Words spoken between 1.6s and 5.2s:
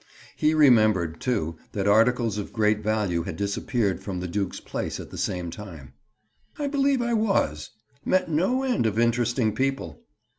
that articles of great value had disappeared from the duke's place at the